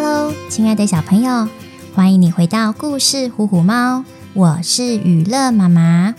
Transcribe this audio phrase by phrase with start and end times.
[0.00, 1.48] Hello，亲爱的小朋友，
[1.92, 3.98] 欢迎你回到故事《虎虎猫》，
[4.32, 6.14] 我是雨乐妈妈。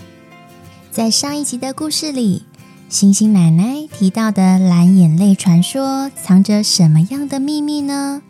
[0.92, 2.44] 在上一集的故事里，
[2.90, 8.22] 星星奶奶提到的蓝眼泪传说藏着什么样的秘密呢？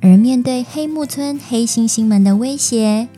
[0.00, 3.08] 而面对黑木村黑猩猩们的威胁，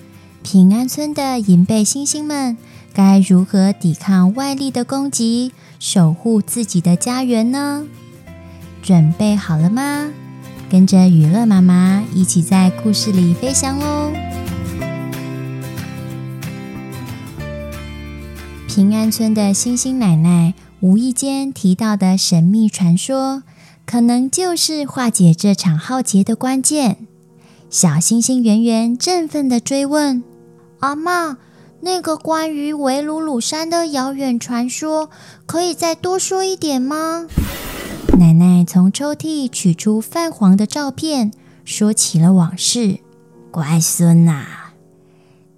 [0.43, 2.57] 平安村的银背猩猩们
[2.93, 7.87] 该如何抵抗外力的攻击，守护自己的家园呢？
[8.83, 10.11] 准备好了吗？
[10.75, 14.11] 跟着雨乐妈妈一起在故事里飞翔喽！
[18.67, 23.45] 平安村的星星奶奶无意间提到的神秘传说，
[23.87, 27.07] 可能就是化解这场浩劫的关键。
[27.71, 30.25] 小星星圆圆振奋的追问
[30.83, 31.37] ：“阿嬷，
[31.83, 35.09] 那个关于维鲁鲁山的遥远传说，
[35.47, 37.29] 可以再多说一点吗？”
[38.17, 41.33] 奶奶从抽屉取出泛黄的照片，
[41.65, 43.01] 说起了往事。
[43.51, 44.45] 乖孙呐，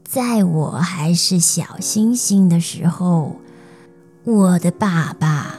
[0.05, 3.37] 在我还是小星星的时候，
[4.25, 5.57] 我的爸爸，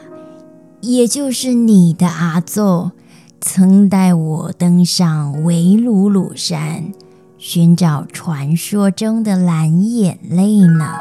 [0.81, 2.92] 也就是你的阿祖，
[3.39, 6.92] 曾带我登上维鲁鲁山，
[7.38, 10.98] 寻找传说中的蓝眼泪呢。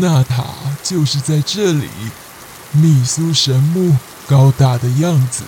[0.00, 0.42] 娜塔
[0.84, 1.88] 就是在这里，
[2.72, 3.96] 密苏神木
[4.28, 5.42] 高大的样子，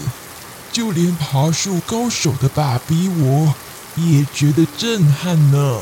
[0.72, 3.54] 就连爬树高手的爸比我
[3.96, 5.80] 也觉得震撼呢。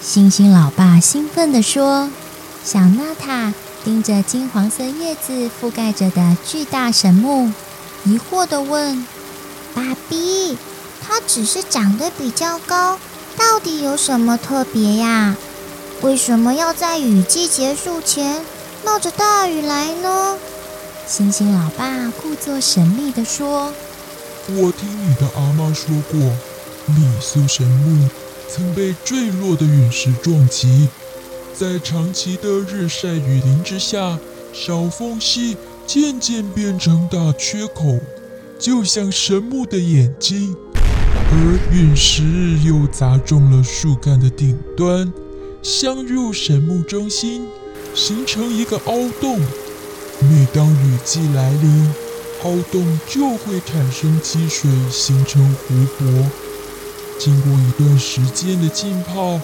[0.00, 2.08] 猩猩老爸兴奋地说
[2.64, 3.52] ：“小娜塔
[3.84, 7.50] 盯着金黄色叶子覆盖着的巨大神木，
[8.04, 9.04] 疑惑地问
[9.74, 10.56] ：‘爸比，
[11.02, 12.98] 它只是长得比较高，
[13.36, 15.34] 到底有什么特别呀？’”
[16.02, 18.42] 为什么要在雨季结束前
[18.84, 20.36] 冒着大雨来呢？
[21.06, 23.72] 星星老爸故作神秘地说
[24.48, 26.20] ：“我听你的阿妈说过，
[26.84, 28.08] 米苏神木
[28.48, 30.88] 曾被坠落的陨石撞击，
[31.54, 34.18] 在长期的日晒雨淋之下，
[34.52, 35.56] 小缝隙
[35.86, 37.98] 渐渐变成大缺口，
[38.58, 42.22] 就像神木的眼睛，而陨石
[42.64, 45.10] 又砸中了树干的顶端。”
[45.68, 47.44] 镶入神木中心，
[47.92, 49.40] 形成一个凹洞。
[50.20, 51.92] 每当雨季来临，
[52.44, 56.06] 凹洞就会产生积水，形成湖泊。
[57.18, 59.40] 经过一段时间的浸泡，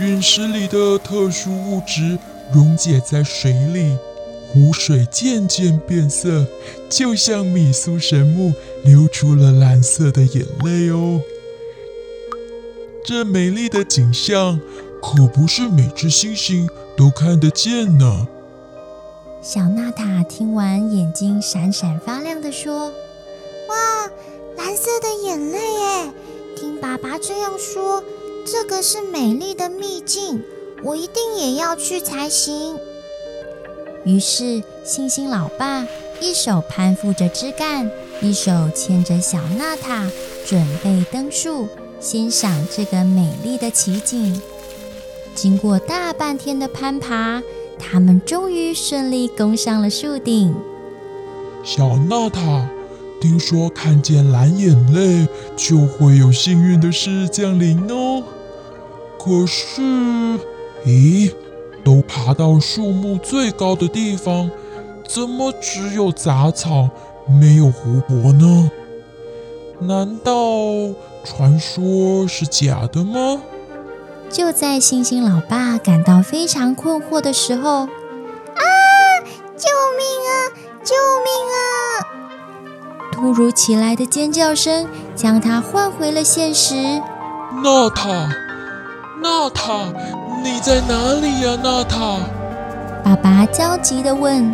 [0.00, 2.18] 陨石里的特殊物质
[2.54, 3.98] 溶解在水里，
[4.48, 6.46] 湖水渐渐变色，
[6.88, 11.20] 就像米苏神木流出了蓝色的眼泪哦。
[13.04, 14.58] 这美丽的景象。
[15.06, 18.26] 可不是每只星星都看得见呢。
[19.40, 22.88] 小娜塔听完，眼睛闪闪发亮地说
[23.70, 24.10] ：“哇，
[24.56, 26.12] 蓝色的眼泪耶！
[26.56, 28.02] 听爸爸这样说，
[28.44, 30.42] 这个是美丽的秘境，
[30.82, 32.76] 我一定也要去才行。”
[34.04, 35.86] 于是，星星老爸
[36.20, 37.88] 一手攀附着枝干，
[38.20, 40.10] 一手牵着小娜塔，
[40.44, 41.68] 准备登树，
[42.00, 44.42] 欣赏这个美丽的奇景。
[45.36, 47.42] 经过大半天的攀爬，
[47.78, 50.54] 他们终于顺利攻上了树顶。
[51.62, 52.66] 小娜塔，
[53.20, 58.22] 听说看见蓝眼泪就会有幸运的事降临哦。
[59.18, 59.82] 可是，
[60.86, 61.30] 咦，
[61.84, 64.50] 都爬到树木最高的地方，
[65.06, 66.88] 怎么只有杂草，
[67.28, 68.70] 没有湖泊呢？
[69.80, 70.32] 难道
[71.22, 73.42] 传说是假的吗？
[74.30, 77.88] 就在星星老爸感到非常困惑的时候，啊！
[79.56, 80.32] 救命啊！
[80.84, 80.94] 救
[81.24, 81.58] 命啊！
[83.12, 86.74] 突如其来的尖叫声将他唤回了现实。
[87.62, 88.28] 娜塔，
[89.22, 89.92] 娜塔，
[90.42, 91.58] 你在哪里呀？
[91.62, 92.18] 娜塔！
[93.02, 94.52] 爸爸焦急地问。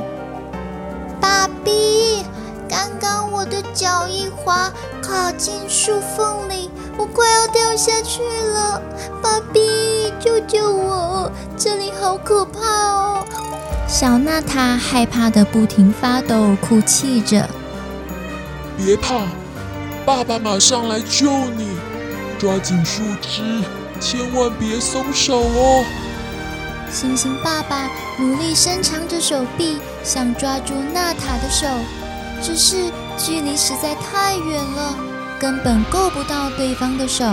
[1.21, 2.25] 爸比，
[2.69, 4.71] 刚刚我的脚一滑，
[5.03, 6.71] 卡进树缝里。
[7.03, 8.81] 我快要掉下去了，
[9.21, 11.29] 爸比，救救我！
[11.59, 13.27] 这里好可怕哦！
[13.89, 17.51] 小娜塔害怕的不停发抖，哭泣着。
[18.77, 19.25] 别怕，
[20.07, 21.77] 爸爸马上来救你！
[22.39, 23.65] 抓紧树枝，
[23.99, 25.85] 千万别松手哦！
[26.89, 31.67] 星星爸爸努力伸长着手臂，想抓住娜塔的手，
[32.41, 32.77] 只是
[33.19, 34.95] 距离实在太远了。
[35.43, 37.25] 根本够不到对方的手，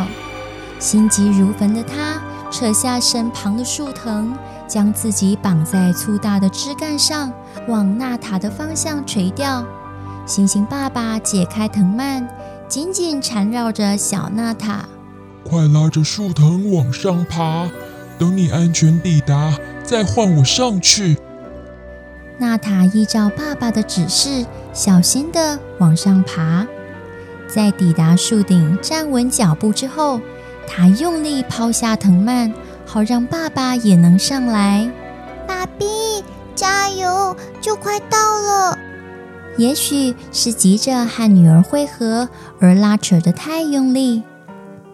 [0.79, 2.19] 心急如焚的他
[2.49, 4.33] 扯下身旁的树藤，
[4.67, 7.31] 将自己绑在粗大的枝干上，
[7.67, 9.63] 往纳塔的方向垂钓。
[10.25, 12.27] 星星爸爸解开藤蔓，
[12.67, 14.89] 紧紧缠绕着小纳塔。
[15.47, 17.69] 快拉着树藤往上爬，
[18.17, 19.53] 等你安全抵达，
[19.83, 21.15] 再换我上去。
[22.39, 26.65] 纳塔依照爸爸的指示，小心地往上爬。
[27.49, 30.21] 在抵达树顶站稳脚步之后，
[30.67, 32.53] 他用力抛下藤蔓，
[32.85, 34.89] 好让爸爸也能上来。
[35.47, 36.23] 爸比，
[36.55, 38.77] 加油，就快到了。
[39.57, 42.29] 也许是急着和女儿会合
[42.59, 44.23] 而拉扯得太用力，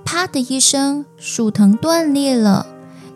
[0.04, 2.66] 啪的一声，树藤断裂了，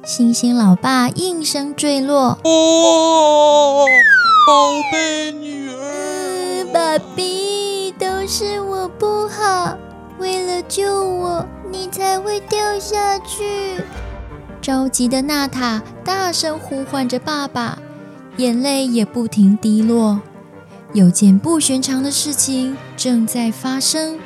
[0.04, 2.38] 星星老爸应声坠落。
[2.44, 3.86] 哦，
[4.46, 7.59] 宝贝女儿，嗯，爸比，都
[8.32, 9.76] 是我不好，
[10.20, 13.82] 为了救我，你才会掉下去。
[14.62, 17.80] 着急的娜塔大声呼唤着爸爸，
[18.38, 20.22] 眼泪也不停滴落。
[20.94, 24.20] 有件不寻常的事情正在发生，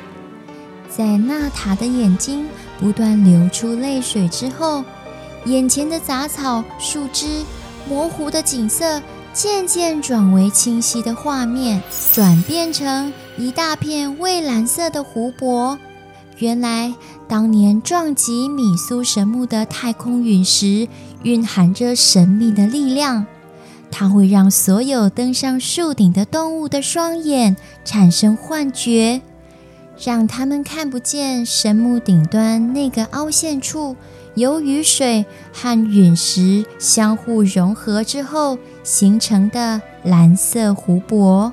[0.94, 2.46] 在娜塔的眼睛
[2.78, 4.84] 不断流出泪水之后，
[5.46, 7.42] 眼前的杂草、树枝、
[7.88, 9.00] 模糊的景色
[9.32, 15.76] 渐渐转为清晰的画面，转变成一大片蔚蓝色的湖泊。
[16.38, 16.94] 原来，
[17.26, 20.86] 当年撞击米苏神木的太空陨石
[21.24, 23.26] 蕴含着神秘的力量。
[23.90, 29.20] 它会让所有登上树顶的动物的双眼产生幻觉，
[29.98, 33.96] 让他们看不见神木顶端那个凹陷处，
[34.34, 41.52] 由雨水和陨石相互融合之后形成的蓝色湖泊。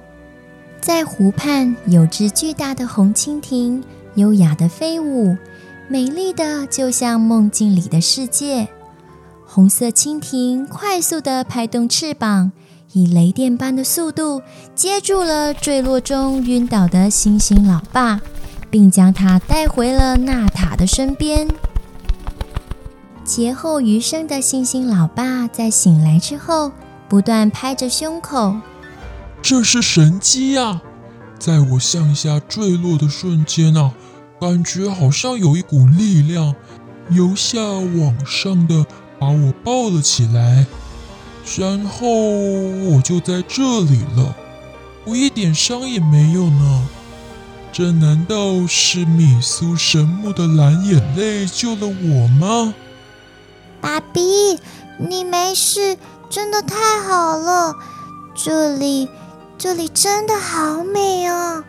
[0.81, 3.83] 在湖畔有只巨大的红蜻蜓，
[4.15, 5.37] 优雅地飞舞，
[5.87, 8.67] 美丽的就像梦境里的世界。
[9.45, 12.51] 红色蜻蜓快速地拍动翅膀，
[12.93, 14.41] 以雷电般的速度
[14.73, 18.19] 接住了坠落中晕倒的星星老爸，
[18.71, 21.47] 并将他带回了娜塔的身边。
[23.23, 26.71] 劫后余生的星星老爸在醒来之后，
[27.07, 28.55] 不断拍着胸口
[29.41, 30.81] ：“这是神机呀！
[31.39, 33.93] 在我向下坠落的瞬间啊，
[34.39, 36.55] 感觉好像有一股力量
[37.09, 38.85] 由下往上的。”
[39.21, 40.65] 把我抱了起来，
[41.55, 44.35] 然后我就在这里了，
[45.05, 46.87] 我一点伤也没有呢。
[47.71, 52.73] 这难道是米苏神木的蓝眼泪救了我吗？
[53.79, 54.59] 爸比，
[54.97, 57.75] 你没事，真的太好了。
[58.33, 59.07] 这里，
[59.63, 61.63] 这里真的好美哦，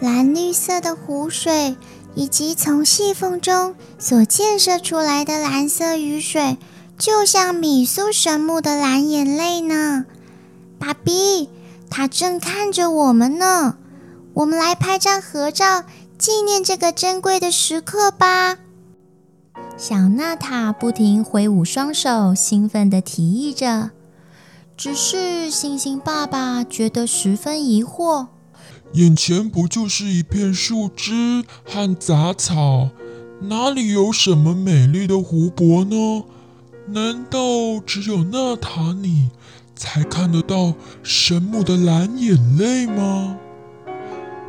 [0.00, 1.76] 蓝绿色的湖水，
[2.14, 6.56] 以及从细缝中所溅射出来的蓝色雨水。
[6.96, 10.06] 就像米苏神木的蓝眼泪呢，
[10.78, 11.50] 爸比，
[11.90, 13.76] 他正看着我们呢。
[14.32, 15.84] 我们来拍张合照，
[16.16, 18.56] 纪念这个珍贵的时刻吧。
[19.76, 23.90] 小娜塔不停挥舞双手，兴奋地提议着。
[24.82, 28.28] 只是星星爸爸觉得十分疑惑：
[28.94, 32.88] 眼前不就是一片树枝和杂草，
[33.42, 36.24] 哪里有什么美丽的湖泊呢？
[36.86, 37.38] 难道
[37.84, 39.28] 只有纳塔你
[39.76, 43.36] 才看得到神木的蓝眼泪吗？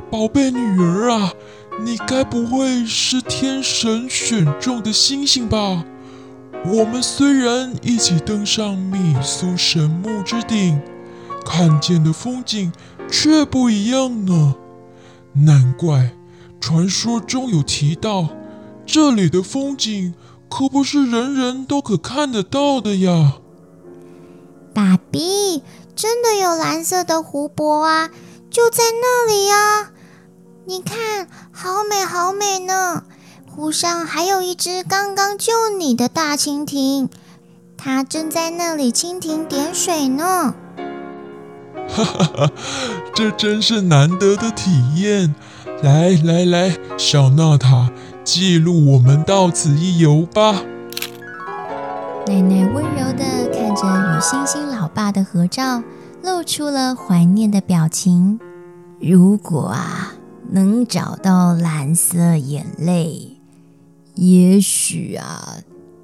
[0.09, 1.33] 宝贝女儿啊，
[1.83, 5.83] 你该不会是天神选中的星星吧？
[6.65, 10.81] 我们虽然一起登上米苏神木之顶，
[11.45, 12.71] 看见的风景
[13.09, 14.55] 却不一样呢。
[15.33, 16.15] 难怪
[16.59, 18.29] 传说中有提到
[18.85, 20.13] 这里的风景。
[20.53, 23.37] 可不是人人都可看得到的呀！
[24.73, 25.63] 爸比，
[25.95, 28.09] 真的有蓝色的湖泊啊，
[28.49, 29.91] 就在那里呀！
[30.65, 33.05] 你看，好美好美呢！
[33.53, 37.09] 湖上还有一只刚刚救你的大蜻蜓，
[37.77, 40.55] 它正在那里蜻蜓点水呢。
[41.89, 42.51] 哈哈哈，
[43.13, 45.35] 这真是难得的体验！
[45.83, 47.91] 来来来，小娜塔。
[48.23, 50.61] 记录我们到此一游吧。
[52.27, 55.83] 奶奶温柔地看着与星星老爸的合照，
[56.23, 58.39] 露出了怀念的表情。
[59.01, 60.13] 如果啊，
[60.51, 63.40] 能找到蓝色眼泪，
[64.15, 65.57] 也许啊，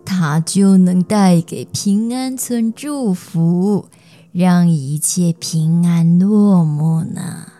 [0.05, 3.87] 它就能带给平安村祝福，
[4.31, 7.51] 让一切平安落幕呢。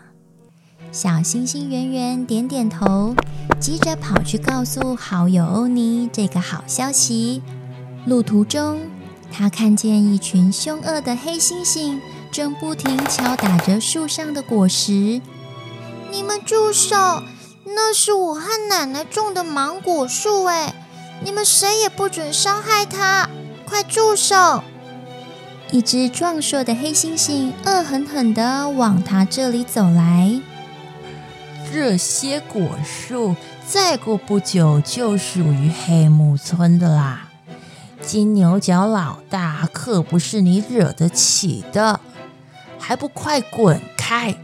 [0.90, 3.14] 小星星圆圆点点头，
[3.60, 7.42] 急着跑去告诉好友欧尼这个好消息。
[8.06, 8.80] 路途中，
[9.30, 12.00] 他看见一群凶恶的黑猩猩
[12.32, 15.20] 正不停敲打着树上的果实。
[16.10, 16.96] 你们住手！
[17.74, 20.74] 那是我和奶奶种的芒果树，哎，
[21.22, 23.28] 你们谁也不准伤害它！
[23.66, 24.62] 快住手！
[25.70, 30.40] 一只壮硕的黑猩猩恶狠狠地往他这里走来。
[31.70, 37.28] 这些果树再过不久就属于黑木村的啦。
[38.00, 42.00] 金牛角老大可不是你惹得起的，
[42.78, 44.34] 还不快滚开！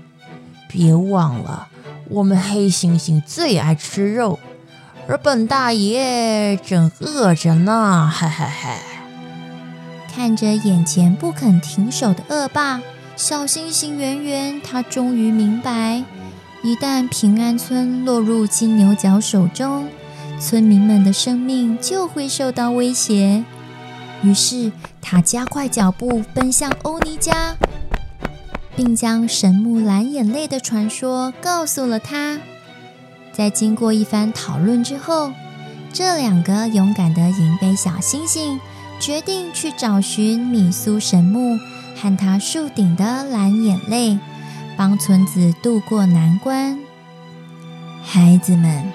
[0.68, 1.68] 别忘了，
[2.10, 4.38] 我们黑猩猩最爱吃肉，
[5.08, 8.10] 而本大爷正饿着呢。
[8.14, 8.70] 嘿嘿嘿！
[10.14, 12.80] 看着眼前不肯停手的恶霸，
[13.16, 16.04] 小猩猩圆圆他终于明白，
[16.62, 19.88] 一旦平安村落入金牛角手中，
[20.38, 23.44] 村民们的生命就会受到威胁。
[24.22, 24.70] 于是
[25.02, 27.56] 他加快脚步奔向欧尼家，
[28.76, 32.38] 并将神木蓝眼泪的传说告诉了他。
[33.32, 35.32] 在经过一番讨论之后，
[35.92, 38.58] 这两个勇敢的银背小猩猩
[39.00, 41.58] 决定去找寻米苏神木
[41.96, 44.18] 和他树顶的蓝眼泪，
[44.76, 46.78] 帮村子渡过难关。
[48.02, 48.92] 孩子们，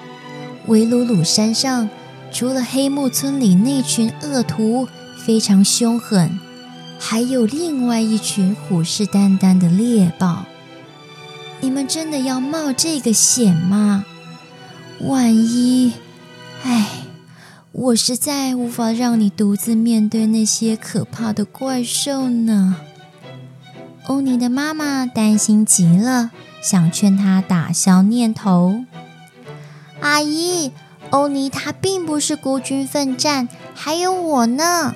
[0.66, 1.88] 维鲁鲁山上
[2.30, 4.88] 除了黑木村里那群恶徒，
[5.26, 6.38] 非常凶狠，
[7.02, 10.44] 还有另外一群虎视眈眈的猎豹。
[11.60, 14.04] 你们真的要冒这个险吗？
[15.00, 15.94] 万一……
[16.62, 16.86] 唉，
[17.72, 22.76] 我实在无法让你独自面对那些可怕的怪兽呢。
[24.06, 26.30] 欧尼的妈妈担心极了，
[26.62, 28.84] 想劝他打消念头。
[30.00, 30.72] 阿姨，
[31.10, 34.94] 欧尼他并不是孤军奋战，还有我呢。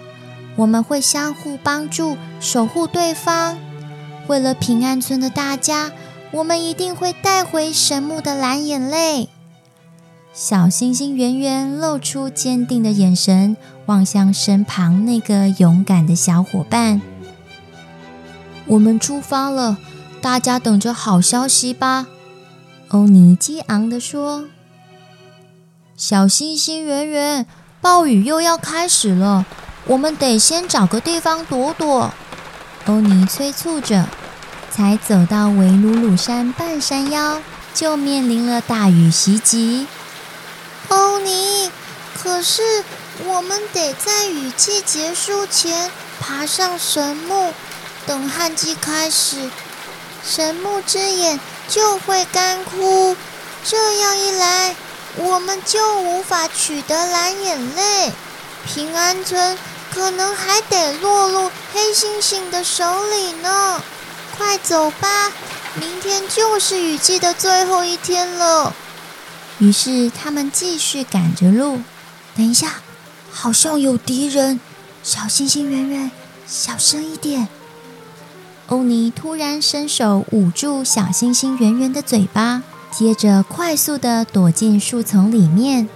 [0.56, 3.58] 我们会相互帮助，守护对方。
[4.28, 5.92] 为了平安村的大家，
[6.30, 9.28] 我们一定会带回神木的蓝眼泪。
[10.32, 13.56] 小星星圆圆露出坚定的眼神，
[13.86, 17.00] 望向身旁那个勇敢的小伙伴。
[18.66, 19.76] 我们出发了，
[20.20, 22.06] 大家等着好消息吧。
[22.88, 24.46] 欧尼激昂地说
[25.96, 27.46] ：“小星星圆圆，
[27.80, 29.44] 暴雨又要开始了。”
[29.86, 32.12] 我们得先找个地方躲躲，
[32.86, 34.06] 欧尼催促着。
[34.76, 37.40] 才走到维鲁鲁山半山腰，
[37.72, 39.86] 就面临了大雨袭击。
[40.88, 41.70] 欧尼，
[42.20, 42.82] 可是
[43.24, 47.52] 我们得在雨季结束前爬上神木，
[48.04, 49.48] 等旱季开始，
[50.26, 51.38] 神木之眼
[51.68, 53.16] 就会干枯，
[53.64, 54.74] 这样一来，
[55.18, 58.12] 我们就无法取得蓝眼泪。
[58.66, 59.56] 平安村。
[59.94, 63.80] 可能还得落入黑猩猩的手里呢！
[64.36, 65.30] 快走吧，
[65.78, 68.74] 明天就是雨季的最后一天了。
[69.60, 71.80] 于是他们继续赶着路。
[72.36, 72.80] 等一下，
[73.30, 74.58] 好像有敌人！
[75.04, 76.10] 小星星圆圆，
[76.44, 77.46] 小声一点。
[78.66, 85.88] 欧尼突然伸手捂住小星星圆圆的嘴巴，接着快速地躲进树丛里面。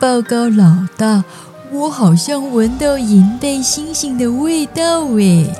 [0.00, 1.24] 报告老大。
[1.72, 5.52] 我好像闻到银背猩猩的味道诶！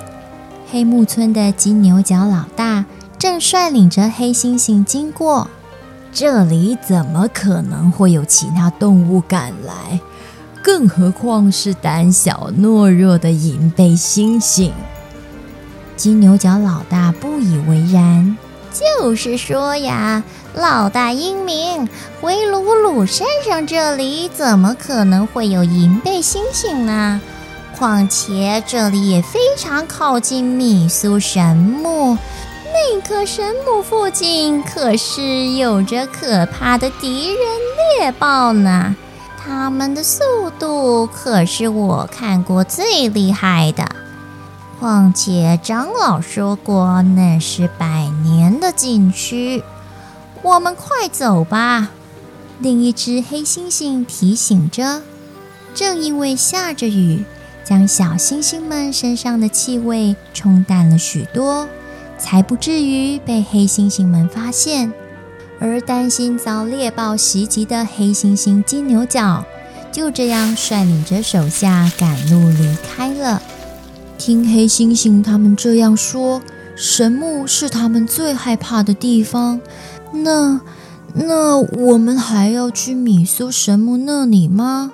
[0.71, 2.85] 黑木村的金牛角老大
[3.19, 5.51] 正率领着黑猩猩经过，
[6.13, 10.01] 这里怎么可能会有其他动物赶来？
[10.63, 14.71] 更何况是胆小懦弱的银背猩猩。
[15.97, 18.37] 金牛角老大不以为然。
[19.01, 20.23] 就是说呀，
[20.57, 21.87] 老大英明，
[22.19, 27.21] 回鲁鲁山上这里怎么可能会有银背猩猩呢？
[27.77, 32.17] 况且这里也非常靠近米苏神木，
[32.73, 37.39] 那棵神木附近可是有着可怕的敌人
[38.01, 38.97] 猎豹呢，
[39.37, 40.23] 他们的速
[40.59, 43.85] 度可是我看过最厉害的。
[44.81, 49.63] 况且长老说过，那是百年的禁区。
[50.43, 51.91] 我们快走吧。
[52.61, 55.03] 另一只黑猩猩提醒着。
[55.75, 57.25] 正因为下着雨，
[57.63, 61.69] 将小猩猩们身上的气味冲淡了许多，
[62.17, 64.93] 才不至于被黑猩猩们发现。
[65.61, 69.45] 而担心遭猎豹袭击的黑猩猩金牛角，
[69.93, 73.43] 就这样率领着手下赶路离开了。
[74.17, 76.41] 听黑猩猩他们这样说，
[76.75, 79.61] 神木是他们最害怕的地方。
[80.13, 80.61] 那
[81.15, 84.93] 那我们还要去米苏神木那里吗？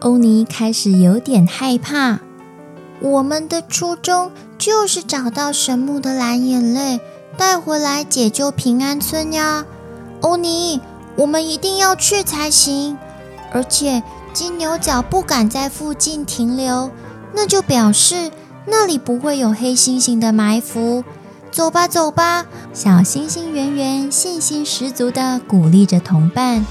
[0.00, 2.20] 欧尼开始有点害怕。
[3.00, 7.00] 我们的初衷就是找到神木的蓝眼泪，
[7.36, 9.64] 带回来解救平安村呀！
[10.20, 10.80] 欧尼，
[11.16, 12.96] 我们一定要去才行。
[13.52, 14.02] 而且
[14.32, 16.90] 金牛角不敢在附近停留，
[17.34, 18.30] 那就表示
[18.66, 21.04] 那里不会有黑猩猩的埋伏。
[21.54, 22.44] 走吧，走吧！
[22.72, 26.66] 小星星圆圆信心十足地鼓励着同伴。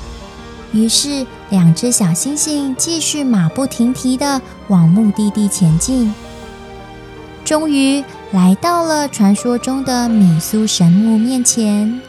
[0.74, 6.14] 于是，两只小星星继续马不停蹄地往目的地前进。
[7.46, 12.02] 终于来到了传说中的米苏神木面前。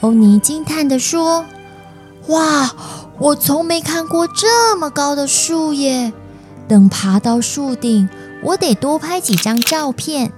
[0.00, 1.44] 欧尼惊叹地说
[2.28, 2.74] ：“哇，
[3.18, 6.10] 我从没看过这么高的树耶！
[6.66, 8.08] 等爬到树顶，
[8.42, 10.32] 我得多拍几张照片。”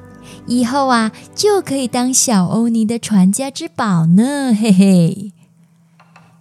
[0.46, 5.32] 以后啊，就可以当小欧尼的传家之宝呢，嘿嘿。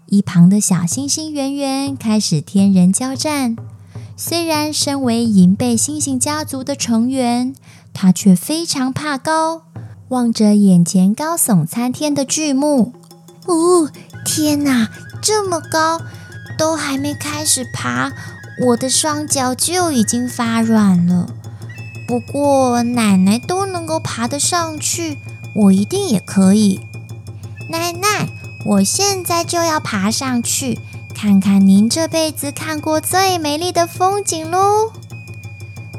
[0.07, 3.55] 一旁的小猩猩圆圆开始天人交战，
[4.17, 7.53] 虽然身为银背猩猩家族的成员，
[7.93, 9.63] 他却非常怕高。
[10.09, 12.93] 望着眼前高耸参天的巨木，
[13.45, 13.91] 哦，
[14.25, 14.89] 天哪，
[15.21, 16.01] 这么高，
[16.57, 18.11] 都还没开始爬，
[18.65, 21.35] 我的双脚就已经发软了。
[22.09, 25.19] 不过奶奶都能够爬得上去，
[25.53, 26.79] 我一定也可以。
[27.67, 28.27] 奶奶，
[28.65, 30.79] 我现在就要爬上去，
[31.13, 34.91] 看看您这辈子看过最美丽的风景喽！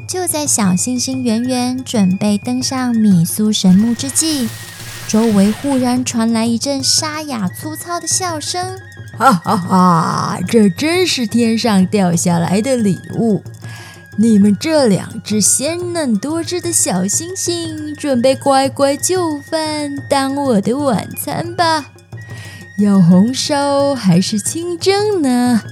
[0.05, 4.49] 就在小星星圆圆准备登上米苏神木之际，
[5.07, 8.77] 周围忽然传来一阵沙哑粗糙的笑声
[9.17, 10.39] ：“哈哈哈！
[10.45, 13.41] 这真是天上掉下来的礼物。”
[14.21, 21.87] 你们这两只鲜嫩多汁的小星星，准备乖乖就范当我的晚餐吧。
[22.77, 25.63] 要红烧还是清蒸呢？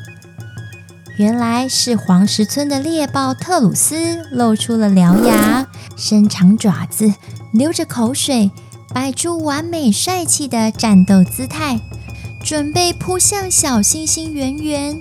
[1.18, 7.14] 原来是黄石村的猎豹特鲁斯露出了獠牙，伸长爪子，
[7.54, 8.50] 流着口水，
[8.92, 11.80] 摆出完美帅气的战斗姿态，
[12.44, 15.00] 准备扑向小星星圆圆。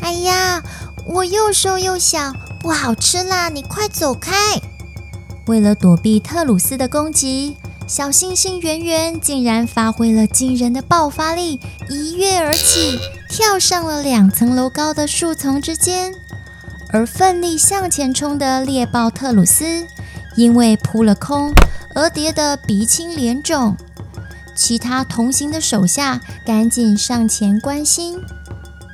[0.00, 0.62] 哎呀，
[1.06, 2.32] 我又瘦又小。
[2.60, 3.48] 不好吃啦！
[3.48, 4.32] 你快走开！
[5.48, 7.56] 为了躲避特鲁斯的攻击，
[7.88, 11.58] 小星星圆圆竟然发挥了惊人的爆发力，
[11.90, 16.14] 一跃而起，跳上了两层楼高的树丛之间。
[16.92, 19.84] 而奋力向前冲的猎豹特鲁斯，
[20.36, 21.52] 因为扑了空
[21.96, 23.76] 而跌得鼻青脸肿。
[24.54, 28.20] 其他同行的手下赶紧上前关心：“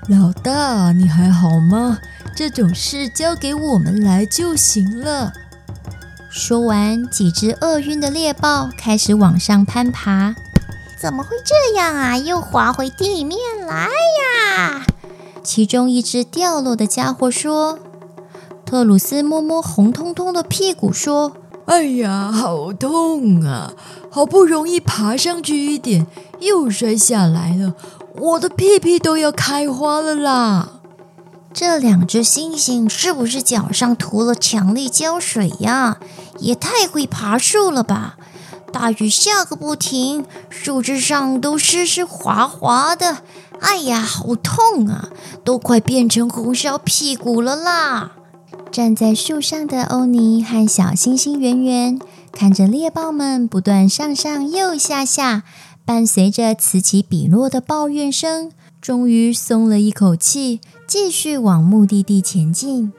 [0.08, 1.98] 老大，你还好吗？”
[2.34, 5.32] 这种事交给我们来就行了。
[6.30, 10.34] 说完，几只饿晕的猎豹开始往上攀爬。
[11.00, 12.16] 怎么会这样啊？
[12.16, 14.86] 又滑回地面来呀！
[15.42, 17.78] 其中一只掉落的家伙说
[18.64, 21.32] ：“特鲁斯摸摸红彤彤的屁股说
[21.66, 23.72] ：‘哎呀，好痛啊！
[24.10, 26.06] 好不容易爬上去一点，
[26.40, 27.74] 又摔下来了，
[28.20, 30.68] 我的屁屁都要开花了啦！’”
[31.54, 35.98] 这两只猩猩是不是脚上涂了强力胶水呀？
[36.38, 38.16] 也太会爬树了吧！
[38.70, 43.18] 大雨下个不停，树枝上都湿湿滑滑的。
[43.60, 45.08] 哎呀，好痛啊！
[45.42, 48.12] 都快变成红烧屁股了啦！
[48.70, 51.98] 站在树上的欧尼和小猩猩圆圆
[52.30, 55.42] 看着猎豹们不断上上又下下，
[55.88, 58.52] 伴随着此起彼落的抱怨声。
[58.78, 62.92] 终于松了一口气，继续往目的地前进。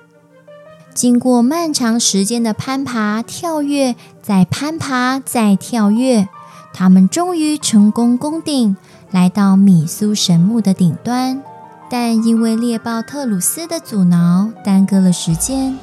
[0.95, 6.28] 经过漫长时间的攀爬、跳跃，再攀爬、再跳跃，
[6.73, 8.75] 他们终于成功攻顶，
[9.12, 11.43] 来到米苏神木的顶端。
[11.91, 15.78] 但因为猎豹特鲁斯的阻挠，耽搁了时间。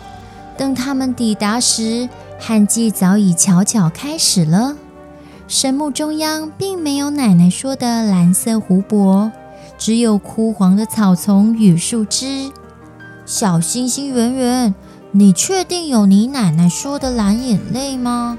[0.58, 2.08] 等他们抵达时，
[2.40, 4.76] 旱季早已悄悄开始了。
[5.48, 9.30] 神木中央并没有奶奶说的蓝色湖泊。
[9.78, 12.50] 只有枯黄的草丛与树枝。
[13.26, 14.74] 小星星圆圆，
[15.12, 18.38] 你确定有你奶奶说的蓝眼泪吗？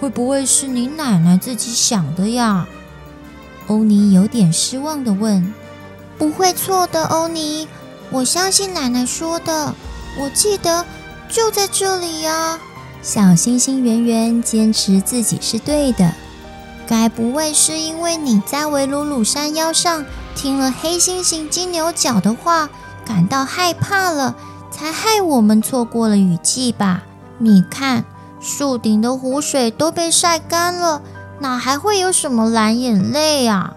[0.00, 2.68] 会不会是你奶奶自己想的呀？
[3.66, 5.52] 欧尼有点失望地问。
[6.16, 7.66] 不会错的，欧尼，
[8.10, 9.74] 我相信奶奶说的。
[10.20, 10.86] 我记得
[11.28, 12.60] 就在这里呀。
[13.02, 16.12] 小星星圆圆坚持自己是对的。
[16.86, 22.68] 该不会是因为你在维鲁鲁山腰上听了黑猩猩金牛角的话，
[23.04, 24.36] 感到害怕了，
[24.70, 27.02] 才害我们错过了雨季吧？
[27.38, 28.04] 你看，
[28.40, 31.02] 树顶的湖水都被晒干了，
[31.40, 33.74] 哪还会有什么蓝眼泪啊？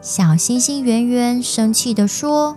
[0.00, 2.56] 小猩猩圆圆生气地说：“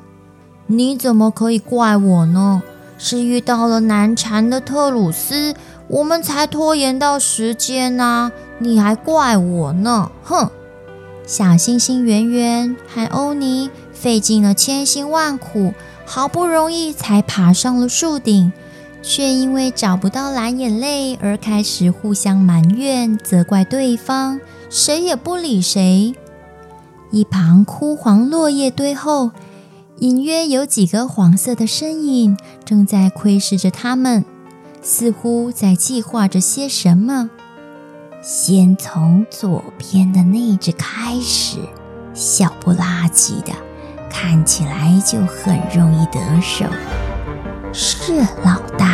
[0.68, 2.62] 你怎么可以怪我呢？
[2.98, 5.56] 是遇到了难缠的特鲁斯，
[5.88, 8.32] 我们才拖延到时间啊！
[8.60, 10.12] 你还怪我呢！
[10.24, 10.50] 哼！
[11.26, 15.74] 小星星圆圆和欧尼费尽了千辛万苦，
[16.06, 18.52] 好不容易才爬上了树顶，
[19.04, 24.40] 却因为找不到蓝眼泪而开始互相埋怨、责怪对方，
[24.70, 26.16] 谁也不理谁。
[27.12, 29.32] 一旁枯黄落叶堆后，
[30.00, 34.24] 隐约有几个黄色的身影正在窥视着他们，
[34.82, 37.30] 似乎在计划着些什么。
[38.22, 41.60] 先从左边的那只开始，
[42.14, 43.54] 小不拉几的，
[44.10, 46.66] 看起来就很容易得手。
[47.72, 48.92] 是老大。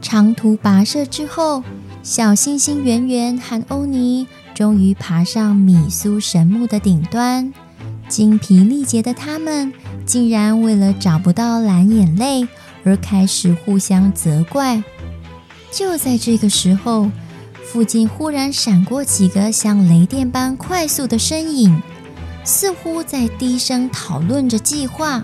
[0.00, 1.62] 长途跋涉之后，
[2.02, 7.52] 小星星圆圆和欧尼终于爬上米苏神木的顶端。
[8.06, 9.72] 精疲力竭的他们，
[10.06, 12.46] 竟然为了找不到蓝眼泪
[12.84, 14.82] 而开始互相责怪。
[15.70, 17.10] 就在这个时候，
[17.64, 21.82] 附近忽然闪过几个像雷电般快速的身影，
[22.44, 25.22] 似乎在低声讨论着计划。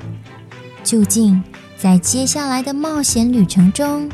[0.83, 1.43] 究竟
[1.79, 4.09] 在接下来的冒险旅程中，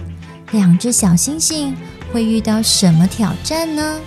[0.52, 1.74] 两只小星星
[2.12, 3.98] 会遇到什么挑战呢？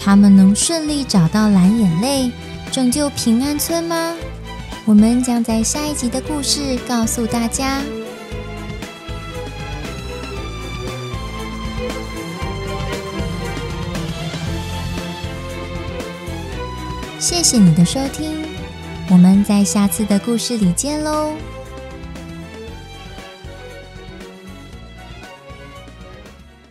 [0.00, 2.32] 他们能顺利找到蓝眼泪，
[2.72, 4.14] 拯救平安村吗？
[4.88, 7.82] 我们将在下一集的故事告诉大家。
[17.18, 18.46] 谢谢你的收听，
[19.10, 21.34] 我们在下次的故事里见喽。